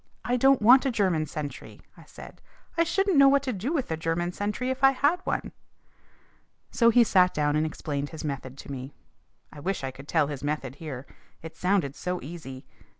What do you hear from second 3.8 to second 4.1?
a